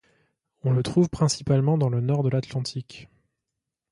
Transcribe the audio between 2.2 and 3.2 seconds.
de l'Atlantique.